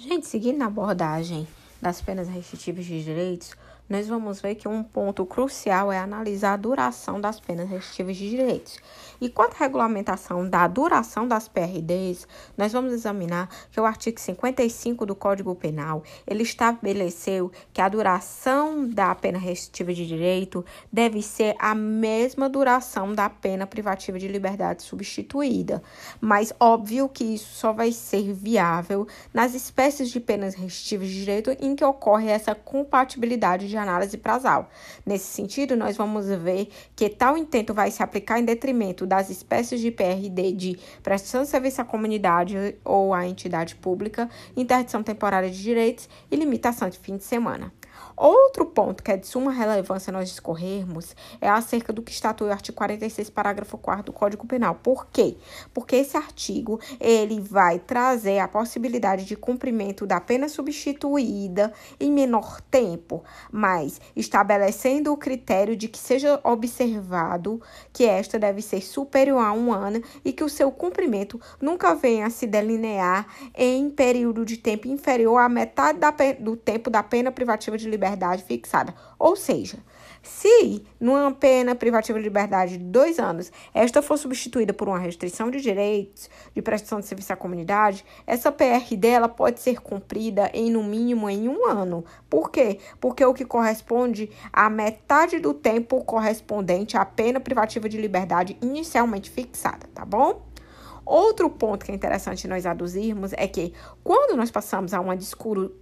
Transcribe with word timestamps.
Gente, 0.00 0.28
seguindo 0.28 0.62
a 0.62 0.66
abordagem 0.66 1.44
das 1.82 2.00
penas 2.00 2.28
restritivas 2.28 2.84
de 2.84 3.02
direitos, 3.02 3.56
nós 3.88 4.06
vamos 4.06 4.40
ver 4.40 4.54
que 4.54 4.68
um 4.68 4.82
ponto 4.82 5.24
crucial 5.24 5.90
é 5.90 5.98
analisar 5.98 6.52
a 6.52 6.56
duração 6.56 7.20
das 7.20 7.40
penas 7.40 7.68
restritivas 7.68 8.16
de 8.16 8.28
direitos. 8.28 8.78
E 9.20 9.28
quanto 9.28 9.54
à 9.54 9.58
regulamentação 9.58 10.48
da 10.48 10.68
duração 10.68 11.26
das 11.26 11.48
PRDs, 11.48 12.28
nós 12.56 12.72
vamos 12.72 12.92
examinar 12.92 13.48
que 13.70 13.80
o 13.80 13.84
artigo 13.84 14.20
55 14.20 15.06
do 15.06 15.14
Código 15.14 15.54
Penal, 15.54 16.02
ele 16.26 16.42
estabeleceu 16.42 17.50
que 17.72 17.80
a 17.80 17.88
duração 17.88 18.88
da 18.88 19.14
pena 19.14 19.38
restritiva 19.38 19.92
de 19.94 20.06
direito 20.06 20.64
deve 20.92 21.22
ser 21.22 21.56
a 21.58 21.74
mesma 21.74 22.48
duração 22.48 23.12
da 23.14 23.28
pena 23.30 23.66
privativa 23.66 24.18
de 24.18 24.28
liberdade 24.28 24.82
substituída. 24.82 25.82
Mas 26.20 26.52
óbvio 26.60 27.08
que 27.08 27.24
isso 27.24 27.54
só 27.54 27.72
vai 27.72 27.90
ser 27.90 28.32
viável 28.32 29.06
nas 29.32 29.54
espécies 29.54 30.10
de 30.10 30.20
penas 30.20 30.54
restritivas 30.54 31.08
de 31.08 31.14
direito 31.14 31.56
em 31.58 31.74
que 31.74 31.84
ocorre 31.84 32.28
essa 32.28 32.54
compatibilidade 32.54 33.68
de 33.68 33.77
análise 33.78 34.16
prazal. 34.16 34.68
Nesse 35.04 35.26
sentido, 35.26 35.76
nós 35.76 35.96
vamos 35.96 36.26
ver 36.26 36.68
que 36.94 37.08
tal 37.08 37.36
intento 37.36 37.72
vai 37.72 37.90
se 37.90 38.02
aplicar 38.02 38.38
em 38.38 38.44
detrimento 38.44 39.06
das 39.06 39.30
espécies 39.30 39.80
de 39.80 39.90
PRD 39.90 40.52
de 40.52 40.78
prestação 41.02 41.42
de 41.42 41.48
serviço 41.48 41.80
à 41.80 41.84
comunidade 41.84 42.76
ou 42.84 43.14
à 43.14 43.26
entidade 43.26 43.76
pública, 43.76 44.28
interdição 44.56 45.02
temporária 45.02 45.50
de 45.50 45.62
direitos 45.62 46.08
e 46.30 46.36
limitação 46.36 46.88
de 46.88 46.98
fim 46.98 47.16
de 47.16 47.24
semana. 47.24 47.72
Outro 48.16 48.66
ponto 48.66 49.02
que 49.02 49.12
é 49.12 49.16
de 49.16 49.26
suma 49.26 49.52
relevância 49.52 50.12
nós 50.12 50.28
discorrermos 50.28 51.14
é 51.40 51.48
acerca 51.48 51.92
do 51.92 52.02
que 52.02 52.10
estatui 52.10 52.48
o 52.48 52.52
artigo 52.52 52.76
46, 52.76 53.30
parágrafo 53.30 53.78
4 53.78 54.04
do 54.04 54.12
Código 54.12 54.46
Penal. 54.46 54.74
Por 54.74 55.06
quê? 55.06 55.36
Porque 55.72 55.96
esse 55.96 56.16
artigo, 56.16 56.80
ele 57.00 57.40
vai 57.40 57.78
trazer 57.78 58.40
a 58.40 58.48
possibilidade 58.48 59.24
de 59.24 59.36
cumprimento 59.36 60.06
da 60.06 60.20
pena 60.20 60.48
substituída 60.48 61.72
em 62.00 62.10
menor 62.10 62.60
tempo, 62.62 63.22
mas 63.52 64.00
estabelecendo 64.16 65.12
o 65.12 65.16
critério 65.16 65.76
de 65.76 65.88
que 65.88 65.98
seja 65.98 66.40
observado 66.42 67.60
que 67.92 68.04
esta 68.04 68.38
deve 68.38 68.62
ser 68.62 68.82
superior 68.82 69.38
a 69.38 69.52
um 69.52 69.72
ano 69.72 70.02
e 70.24 70.32
que 70.32 70.44
o 70.44 70.48
seu 70.48 70.70
cumprimento 70.70 71.40
nunca 71.60 71.94
venha 71.94 72.26
a 72.26 72.30
se 72.30 72.46
delinear 72.46 73.26
em 73.54 73.88
período 73.90 74.44
de 74.44 74.56
tempo 74.56 74.88
inferior 74.88 75.38
à 75.38 75.48
metade 75.48 75.98
do 76.40 76.56
tempo 76.56 76.90
da 76.90 77.02
pena 77.02 77.30
privativa 77.30 77.76
de 77.76 77.87
liberdade 77.88 78.18
liberdade 78.18 78.42
fixada. 78.42 78.94
Ou 79.18 79.36
seja, 79.36 79.78
se 80.22 80.84
numa 81.00 81.32
pena 81.32 81.74
privativa 81.74 82.18
de 82.18 82.24
liberdade 82.24 82.76
de 82.76 82.84
dois 82.84 83.18
anos 83.18 83.50
esta 83.72 84.02
for 84.02 84.16
substituída 84.16 84.72
por 84.72 84.88
uma 84.88 84.98
restrição 84.98 85.50
de 85.50 85.60
direitos 85.60 86.28
de 86.54 86.60
prestação 86.60 87.00
de 87.00 87.06
serviço 87.06 87.32
à 87.32 87.36
comunidade, 87.36 88.04
essa 88.26 88.52
PR 88.52 88.94
dela 88.96 89.28
pode 89.28 89.60
ser 89.60 89.80
cumprida 89.80 90.50
em 90.52 90.70
no 90.70 90.82
mínimo 90.82 91.28
em 91.30 91.48
um 91.48 91.66
ano. 91.66 92.04
Por 92.28 92.50
quê? 92.50 92.78
Porque 93.00 93.24
o 93.24 93.34
que 93.34 93.44
corresponde 93.44 94.30
à 94.52 94.68
metade 94.68 95.38
do 95.38 95.54
tempo 95.54 96.04
correspondente 96.04 96.96
à 96.96 97.04
pena 97.04 97.40
privativa 97.40 97.88
de 97.88 97.98
liberdade 97.98 98.56
inicialmente 98.60 99.30
fixada, 99.30 99.88
tá 99.94 100.04
bom? 100.04 100.47
Outro 101.08 101.48
ponto 101.48 101.86
que 101.86 101.90
é 101.90 101.94
interessante 101.94 102.46
nós 102.46 102.66
aduzirmos 102.66 103.32
é 103.32 103.48
que, 103.48 103.72
quando 104.04 104.36
nós 104.36 104.50
passamos 104.50 104.92
a 104.92 105.00
uma 105.00 105.16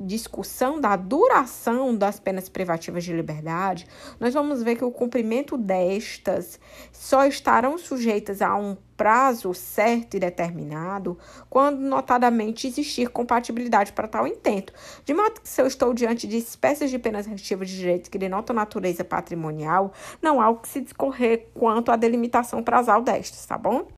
discussão 0.00 0.80
da 0.80 0.96
duração 0.96 1.94
das 1.94 2.18
penas 2.18 2.48
privativas 2.48 3.04
de 3.04 3.12
liberdade, 3.12 3.86
nós 4.18 4.32
vamos 4.32 4.62
ver 4.62 4.76
que 4.76 4.84
o 4.84 4.90
cumprimento 4.90 5.58
destas 5.58 6.58
só 6.90 7.26
estarão 7.26 7.76
sujeitas 7.76 8.40
a 8.40 8.56
um 8.56 8.74
prazo 8.96 9.54
certo 9.54 10.16
e 10.16 10.20
determinado 10.20 11.16
quando 11.48 11.80
notadamente 11.80 12.66
existir 12.66 13.08
compatibilidade 13.08 13.92
para 13.92 14.06
tal 14.06 14.26
intento. 14.26 14.74
De 15.06 15.14
modo 15.14 15.40
que, 15.40 15.48
se 15.48 15.60
eu 15.60 15.66
estou 15.66 15.94
diante 15.94 16.26
de 16.26 16.36
espécies 16.36 16.90
de 16.90 16.98
penas 16.98 17.26
restritivas 17.26 17.70
de 17.70 17.78
direitos 17.78 18.10
que 18.10 18.18
denotam 18.18 18.54
natureza 18.54 19.02
patrimonial, 19.02 19.92
não 20.20 20.40
há 20.40 20.50
o 20.50 20.56
que 20.56 20.68
se 20.68 20.80
discorrer 20.82 21.48
quanto 21.54 21.90
à 21.90 21.96
delimitação 21.96 22.62
prazal 22.62 23.02
destas, 23.02 23.44
tá 23.46 23.56
bom? 23.56 23.86